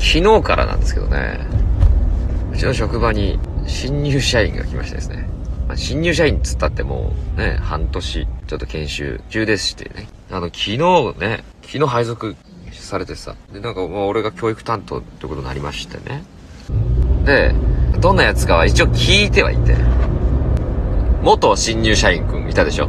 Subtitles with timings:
[0.00, 1.38] 昨日からなんですけどね、
[2.52, 5.28] うちの職場に新入社員が来ましてですね。
[5.68, 10.08] まあ、新入社員っつったってもうね、半年ちょっと研修中ですしてね。
[10.30, 10.78] あの、昨日
[11.20, 12.34] ね、昨日配属
[12.72, 13.36] されてさ。
[13.52, 16.24] で、なんかまあ俺が教育担当ってことになりましてね。
[17.24, 17.54] で、
[18.00, 19.76] どんなやつかは一応聞いてはいて。
[21.22, 22.88] 元新入社員くんいたでしょ。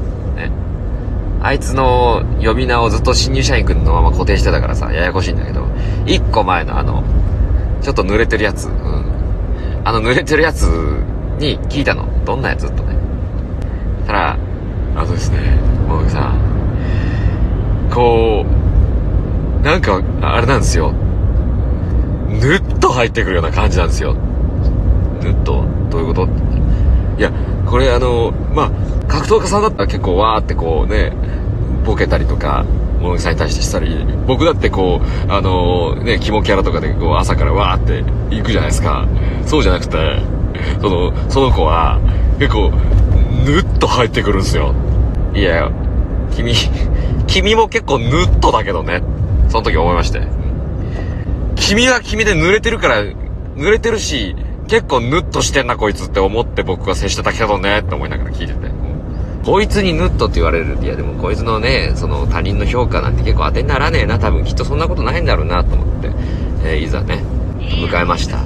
[1.43, 5.65] あいつの呼び名をずっと新入社員くんのまま固定してたからさ、ややこしいんだけど、
[6.05, 7.03] 一個前のあの、
[7.81, 9.05] ちょっと濡れてるやつ、うん。
[9.83, 10.63] あの濡れてるやつ
[11.39, 12.05] に聞いたの。
[12.23, 12.71] どんなやつ？
[12.75, 12.95] とね。
[14.05, 14.37] たら、
[14.95, 16.31] あのですね、もうさ、
[17.91, 20.91] こう、なんか、あれなんですよ。
[20.91, 24.13] ぬっと入ってくるような感じなんですよ。
[25.23, 25.65] ぬっと？
[25.89, 26.27] どういうこと？
[27.17, 27.31] いや、
[27.65, 28.71] これあの、まあ、
[29.07, 31.11] 格闘家さんだったら結構わーってこうね、
[31.83, 32.65] ボケたりとか、
[32.99, 38.03] 物木さんに対してしたり、僕だってこう、あのー、ね、肝キャラとかでこう朝からわーって
[38.35, 39.07] 行くじゃないですか。
[39.45, 40.19] そうじゃなくて、
[40.81, 41.99] その、その子は
[42.39, 42.71] 結構、
[43.45, 44.73] ぬっと入ってくるんですよ。
[45.33, 45.71] いや、
[46.35, 46.53] 君、
[47.27, 49.01] 君も結構ぬっとだけどね。
[49.49, 50.21] その時思いまして。
[51.55, 53.03] 君は君で濡れてるから、
[53.55, 54.35] 濡れてるし、
[54.67, 58.80] 結構ヌッとしてんなこいつって思って僕は接してたけどねって思いながら聞いてて。
[59.43, 60.77] こいつにヌッとって言われる。
[60.81, 64.19] いやでもこいつのね、その他人の評価なんて結構当てにならねえな。
[64.19, 66.11] 多分きっとそんなことないんだろうなと思って、
[66.63, 67.23] えー、いざね、
[67.59, 68.39] 迎えました。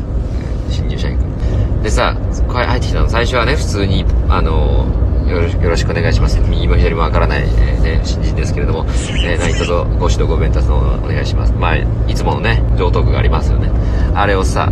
[0.70, 1.84] 新入社員君。
[1.84, 2.16] でさ、
[2.48, 4.88] こ入ってきたの最初はね、普通に、あの
[5.28, 6.40] よろしよろしくお願いします。
[6.50, 11.54] 右も左もわからない、えー、ね、新人ですけれども、えー、何卒ご指導ご鞭達のお願いします。
[11.54, 13.70] まあ、いつものね、上等句がありますよね。
[14.14, 14.72] あれをさ、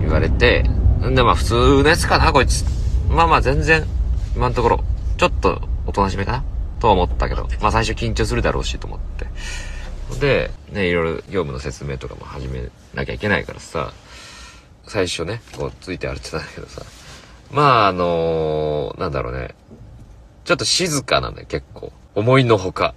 [0.00, 0.62] 言われて、
[1.04, 2.64] んでまあ普通のやつかな、こいつ。
[3.08, 3.84] まあまあ全然、
[4.34, 4.80] 今のところ、
[5.16, 6.44] ちょっとおとなしめかな？
[6.80, 9.26] とは思ったけど、まあ最初緊張するだろうしと思って。
[10.20, 13.92] で、ね、いろいろ業務の説明とかも始めなきゃいけないからさ、
[14.86, 16.82] 最初ね、こうついて歩いてたんだけどさ、
[17.50, 19.54] まああのー、なんだろうね、
[20.44, 21.92] ちょっと静かなんだよ、結構。
[22.14, 22.94] 思いのほか。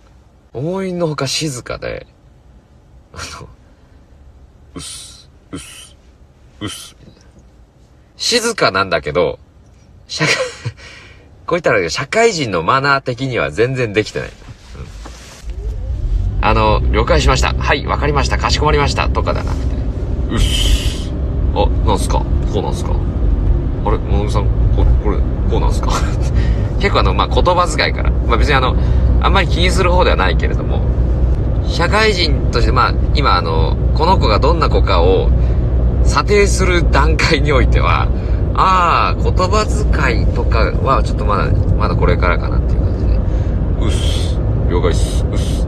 [0.54, 2.06] 思いのほか静かで、
[3.14, 3.50] あの、
[4.76, 5.96] うっす、うっす、
[6.60, 6.96] うっす、
[8.18, 9.40] 静かなんだけど、
[10.08, 10.34] 社会
[11.50, 14.30] こう言ったら社会人のマナー的には全然できてない。
[14.30, 14.32] う
[16.44, 17.56] ん、あの、了解しました。
[17.56, 18.38] はい、わかりました。
[18.38, 19.10] かしこまりました。
[19.10, 19.76] とかじゃなくて。
[20.30, 21.12] うっす。
[21.56, 22.20] あ、なんすか？
[22.54, 22.92] こうなんすか？
[22.92, 24.46] あれ、ものさん、
[24.76, 25.18] ここれ、
[25.50, 25.90] こうなんすか？
[26.80, 28.12] 結構あの、まあ、言葉遣いから。
[28.12, 28.76] まあ、別にあの、
[29.20, 30.84] あんまり気にする方ではないけれども、
[31.68, 35.31] 社会人として、まあ、今あの、この子がどんな子かを
[36.04, 38.08] 査定する段階においては、
[38.62, 43.16] ああ、言葉遣いとかはちょっとまだ、まだこれからかなっていう感じで。
[43.86, 44.38] うっす。
[44.70, 45.24] 了解っす。
[45.25, 45.66] うっす。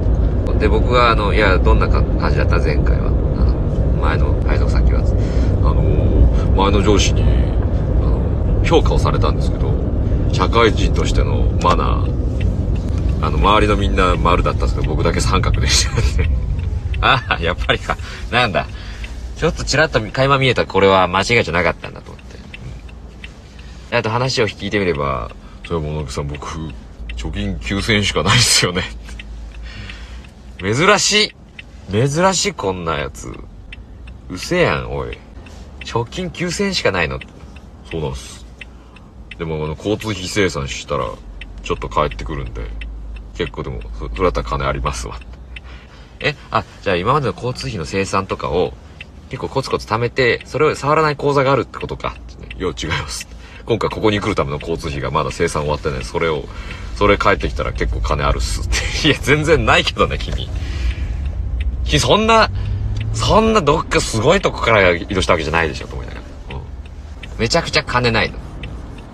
[0.59, 2.57] で、僕はあの、いや、どんな感じだった？
[2.59, 3.07] 前回は。
[3.07, 4.99] あの、前の配属先は、
[5.63, 5.81] あの、
[6.55, 7.25] 前の上司に、あ
[8.09, 9.71] の、評価をされたんですけど、
[10.33, 16.29] 社会人としてのマナー、あの、周りのみんな丸だったんですけど、僕だけ三角でしたね。
[16.99, 17.95] ああ、やっぱりか。
[18.31, 18.67] なんだ。
[19.37, 22.10] ちょっとちらっと垣間見えたこれは間違いじゃなかったんだと。
[23.91, 25.31] あと話を聞いてみれば、
[25.67, 26.47] それも野木さん僕、
[27.17, 28.83] 貯金9000円しかないっすよね。
[30.59, 31.35] 珍しい
[31.91, 33.33] 珍しいこんなやつ。
[34.29, 35.17] うせやん、おい。
[35.81, 37.19] 貯金9000円しかないの
[37.91, 38.45] そうなんす。
[39.37, 41.09] でも、あの、交通費生産したら、
[41.63, 42.61] ちょっと返ってくるんで、
[43.35, 45.19] 結構でも、それだったら金ありますわ。
[46.21, 48.73] え、あ、じゃあ今までの交通費の生産とかを、
[49.29, 52.15] 結構コツコツ貯めて、それを触らない口座があるってことか。
[52.57, 53.27] いや、違います。
[53.71, 56.03] 今回ここに来るための交通費がまだ生産終わってない。
[56.03, 56.43] それを、
[56.97, 58.77] それ帰ってきたら結構金あるっすって。
[59.07, 60.49] いや、全然ないけどね、君。
[61.85, 62.49] 君、そんな、
[63.13, 66.57] そんなどっかすごいとこから移動したわけじゃないでしょ、と思いながら。
[66.57, 66.61] うん。
[67.39, 68.35] めちゃくちゃ金ないの。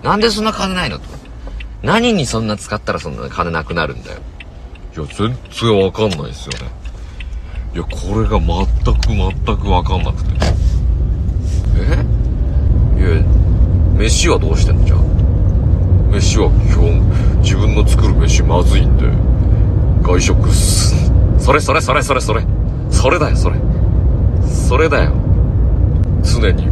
[0.02, 1.04] なんでそんな金ないのと。
[1.84, 4.18] 何にそんな使ったらそんな金なくなるんだよ。
[4.96, 6.68] いや、全然わかんないですよね。
[7.74, 8.66] いや、これが全
[8.96, 10.30] く全くわかんなくて。
[11.76, 12.18] え
[12.98, 13.22] いや、
[13.98, 14.98] 飯はどうしてんのじゃあ。
[16.08, 19.06] 飯は基本、自分の作る飯まずいんで、
[20.02, 20.94] 外食っす。
[21.40, 22.44] それそれそれそれそれ。
[22.90, 23.56] それだよ、それ。
[24.46, 25.12] それだよ。
[26.22, 26.66] 常に、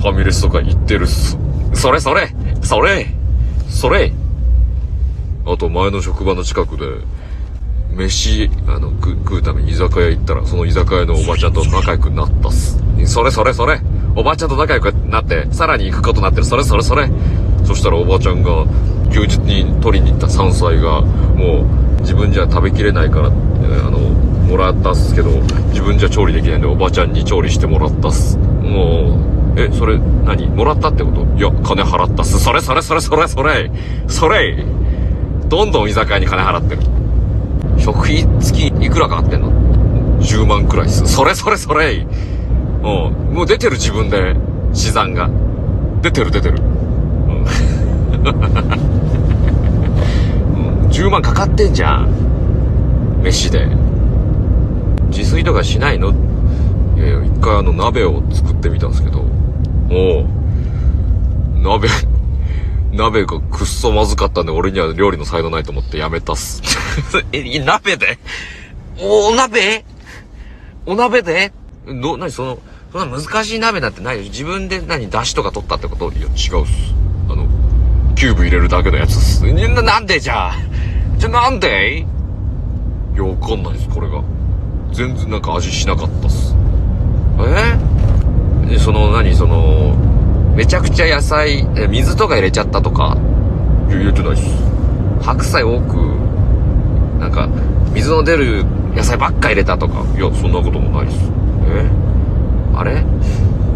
[0.00, 1.36] ファミレスとか行ってるっす。
[1.74, 3.06] それそれそれ
[3.68, 4.12] それ
[5.44, 6.86] あと前の職場の近くで、
[7.94, 12.82] 飯、あの、食うために居酒屋行ったら、その居酒屋のおばちゃんと仲良くなったっす。
[13.04, 13.78] それそれそれ
[14.14, 16.44] おばちゃんと仲良くなって、さらに行くことになってる。
[16.44, 17.08] それそれそれ
[17.64, 18.66] そしたらおばちゃんが、
[19.12, 21.62] 休日に取りに行った山菜が、も
[21.98, 23.98] う、自分じゃ食べきれないから、あの、
[24.48, 25.30] もらったっすけど、
[25.70, 28.36] 自分じゃ調理できないんでおばちゃんに調理してもらったっす。
[28.36, 29.18] も
[29.56, 32.38] う、え、それ何もらったってこといや、金払ったっす。
[32.38, 33.70] それそれそれそれそれ
[34.08, 34.64] それ
[35.48, 36.82] どんどん居酒屋に金払ってる。
[37.78, 39.50] 食費月いくらかかってんの
[40.20, 41.06] ?10 万くらいっす。
[41.06, 42.06] それそれそれ
[42.82, 42.86] う
[43.32, 43.34] ん。
[43.34, 44.34] もう出てる自分で、
[44.72, 45.30] 資産が。
[46.02, 46.58] 出てる出てる。
[46.58, 47.44] うん。
[50.90, 53.22] 10万かかってんじゃん。
[53.22, 53.66] 飯で。
[55.08, 56.10] 自炊とかしないの？
[56.96, 60.26] いやいや、一回あの鍋を作ってみたんですけど、も
[61.58, 61.88] う、鍋、
[62.92, 66.62] 鍋がくっそまずかったんで、俺には料理の才能ないと思ってやめたっす。
[67.32, 68.18] え、鍋で？
[69.00, 69.84] お、お鍋？
[70.86, 71.52] お鍋で？
[71.86, 72.58] ど、なにその、
[72.92, 74.24] そんな難しい鍋なんてないよ。
[74.24, 76.94] 自分で何、出汁とか取ったってこといや、違うっす。
[77.26, 77.46] あの、
[78.14, 79.46] キューブ入れるだけのやつっす。
[79.50, 80.52] な、なんでじゃあ？
[81.16, 82.00] じゃ、なんで？
[82.00, 84.22] いや、わかんないです、これが。
[84.92, 86.54] 全然なんか味しなかったっす。
[88.70, 89.96] えその、何、その、
[90.54, 93.16] めちゃくちゃ野菜、え、水とか入れちゃったとか？
[93.88, 94.44] いや、入れてないっす。
[95.22, 95.96] 白菜多く、
[97.18, 97.48] なんか、
[97.94, 100.04] 水の出る野菜ばっか入れたとか？
[100.14, 101.16] いや、そんなこともないっす。
[101.68, 101.90] え？
[102.74, 103.04] あれ？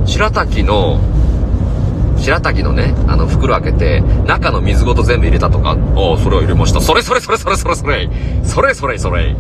[0.05, 1.01] 白滝の、
[2.17, 5.71] 白滝のね、あの袋開けて、中の水ごと全部入れたとか？
[5.71, 5.77] ああ、
[6.19, 6.81] それは入れました。
[6.81, 8.09] それそれそれそれそれそれ
[8.45, 9.37] それそれそれ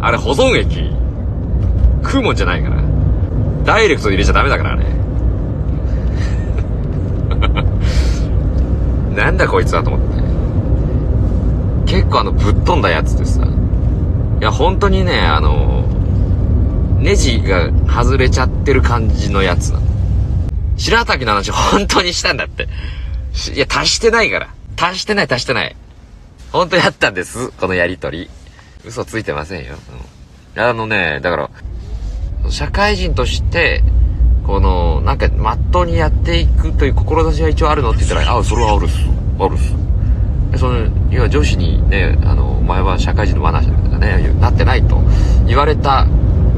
[0.00, 0.90] あれ保存液。
[2.02, 2.82] 食うもんじゃないから。
[3.64, 4.84] ダイレクトで入れちゃダメだから、あれ。
[9.14, 10.00] なんだこいつはと思っ
[11.86, 11.94] て。
[11.94, 13.44] 結構あの、ぶっ飛んだやつでさ。
[13.44, 15.71] いや、本当にね、あの、
[17.02, 19.86] ネジが外れちゃってる感じのやつなの。
[20.76, 22.68] 白滝の話本当にしたんだって。
[23.54, 24.54] いや、足してないから。
[24.80, 25.74] 足してない足してない。
[26.52, 27.50] 本当にあったんです。
[27.52, 28.30] このやりとり。
[28.84, 29.74] 嘘ついてませんよ。
[30.54, 31.50] うん、あのね、だから、
[32.50, 33.82] 社会人として、
[34.46, 38.98] この、なんか、まっとうにやっていくという志は一応あるのって言ったら、あ、それはあるっす。
[39.40, 39.74] あるっす。
[40.58, 45.00] その、要は上司にね、あの、お前は社会人の罠がね、なってないと
[45.46, 46.06] 言われた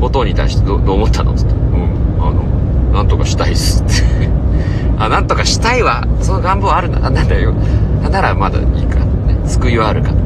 [0.01, 1.35] ことに対してどどう思ったの？
[1.35, 1.55] つって。
[1.55, 2.43] うん、あの、
[2.93, 4.29] なんとかしたいっすって。
[4.99, 6.07] あ、なんとかしたいわ。
[6.21, 7.11] その願望あるな。
[7.11, 7.55] なんだよ。
[8.11, 9.01] ならまだいいか。
[9.27, 10.13] ね、救いはあるか。
[10.13, 10.19] ね、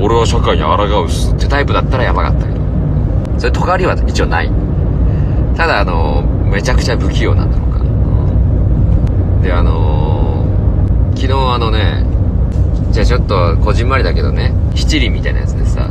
[0.00, 2.60] 俺は社会に抗うっすってタイプだったらやばかったけど。
[3.38, 4.50] それ、尖りは一応ない。
[5.56, 7.80] ただ、あの、めちゃくちゃ不器用なんだろうか。
[9.42, 12.04] で、あのー、昨日あのね、
[12.90, 15.88] じゃあちょっと、こじんまりだけどね、七輪みたいなやつでさ、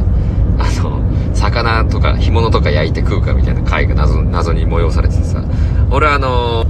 [1.36, 5.44] 魚とか干物とか焼いて食うかみたいな回が謎、謎に催されててさ、
[5.92, 6.66] 俺はあの、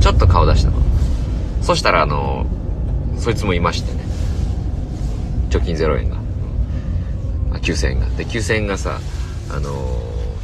[0.00, 0.78] ちょっと顔出したの。
[1.62, 2.46] そしたらあの、
[3.18, 4.04] そいつもいましてね。
[5.50, 6.16] 貯金0円が。
[7.52, 8.06] あ、9000円が。
[8.10, 9.00] で、9000円がさ、
[9.50, 9.72] あの、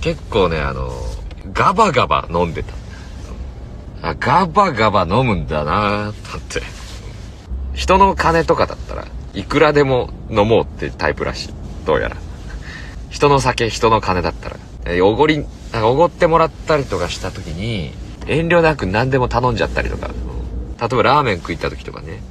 [0.00, 0.90] 結構ね、あの
[1.52, 2.74] ガバガバ飲んでた。
[4.02, 6.62] あ、ガバガバ飲むんだなーって。
[7.74, 11.54] 人の金とかだったらいくらでも飲もうってタイプらしい。
[11.84, 12.16] どうやら。
[13.10, 14.56] 人の酒、人の金だったら。
[14.86, 15.46] えおごり、なん
[15.82, 17.92] かおごってもらったりとかした時に、
[18.26, 20.08] 遠慮なく何でも頼んじゃったりとか。
[20.78, 22.22] 例えばラーメン食いった時とかね。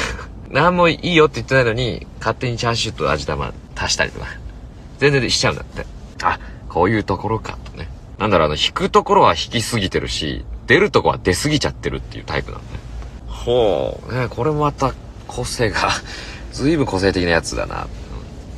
[0.50, 4.26] 何もいいよって言ってないのに、勝手にチャーシューと味玉足したりとか。
[4.98, 5.86] 全然しちゃうんだって。
[6.22, 6.38] あ、
[6.68, 7.88] こういうところか、とね。
[8.18, 12.78] なんだろう、あの、引くところは引きすぎてるし、出るとこは出すぎちゃってるっていうタイプなんだね。
[13.26, 14.94] ほう、ね、これもまた
[15.26, 15.90] 個性が
[16.52, 17.88] 随分個性的なやつだな。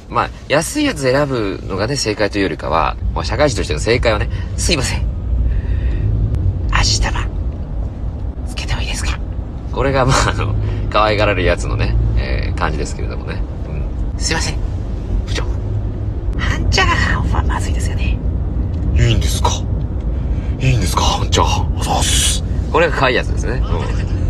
[0.09, 5.03] まあ、安いやつ選ぶのがね、正解というよりかは、まあ、社会人としての正解はね、すいません。
[6.71, 7.27] 味玉、
[8.47, 9.19] つけてもいいですか？
[9.73, 10.55] これが、まあ、あの、
[10.91, 13.43] 可愛がられるやつのね、えー、感じですけれどもね。
[14.13, 14.21] うん。
[14.21, 14.57] すいません。
[15.27, 15.43] 部長。
[16.39, 18.19] 半チャーハンはまずいですよね。
[18.97, 19.51] いいんですか？
[20.61, 21.03] いいんですか？
[21.03, 21.77] 半チャーハン。
[21.81, 22.45] あざす。
[22.71, 23.63] これが可愛いやつですね。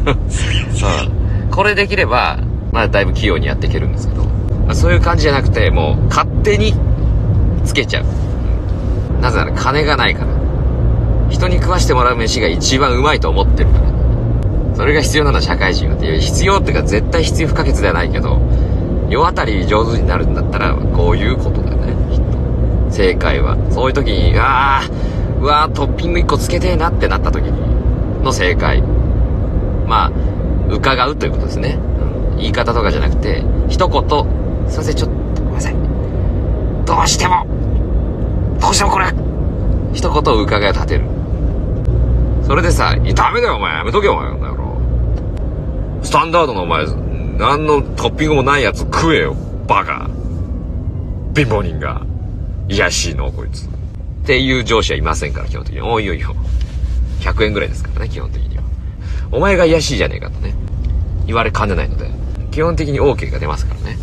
[0.05, 0.09] うん。
[0.09, 1.51] うん。
[1.51, 2.39] これできれば、
[2.73, 4.24] まあ、だいぶ器用にやっていけるんですけど。
[4.67, 6.75] まそういう感じじゃなくて、もう勝手に
[7.65, 8.05] つけちゃう。
[9.21, 10.35] なぜなら金がないから。
[11.31, 13.95] 人に食わしてもらう飯が一番うまいと思ってるから。
[14.75, 18.41] それが必要なのは社会人はっていう、必要っていうか絶対必要不可欠ではないけど、
[19.09, 22.93] 世当たり上手になるんだったら、こういうことだよね、きっと。
[22.93, 23.57] 正解は。
[23.71, 24.83] そういう時に、ああ、
[25.41, 28.83] うわートッピング1個つけてえなってなった時に、の正解。
[29.87, 30.13] まあ、
[30.71, 31.79] 伺うということですね。
[32.33, 35.75] うん、言い方とかじゃなくて、一言、すいません、ちょっとごめんなさい。
[36.87, 37.47] どうしても、
[38.61, 39.07] どうしてもこれ、
[39.93, 41.05] 一言伺いを立てる。
[42.47, 44.81] それでさ、ダメだよお前、やめとけよお前、この野郎。
[46.03, 46.85] スタンダードのお前、
[47.39, 49.35] 何のトッピングもないやつ食えよ、
[49.67, 50.11] バカ。
[51.35, 52.03] 貧乏人が。
[52.69, 53.67] いやしいの、こいつ。
[53.67, 53.69] っ
[54.27, 55.81] ていう上司はいませんから、基本的に。
[55.81, 56.35] おいおいよ。
[57.21, 58.63] 100円ぐらいですからね、基本的には。
[59.33, 60.55] お前がいやしいじゃねえかとね。
[61.27, 62.11] 言われかねないので、
[62.51, 63.97] 基本的に OK が出ますからね。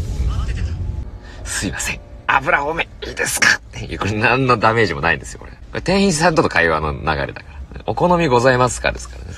[1.52, 2.00] すいません。
[2.28, 3.58] 油多め、いいですか？
[3.58, 5.52] っていう、これ何のダメージもないんですよ、これ。
[5.52, 7.44] これ店員さんとの会話の流れだか
[7.76, 7.82] ら。
[7.86, 8.92] お好みございますか？
[8.92, 9.32] ですからね、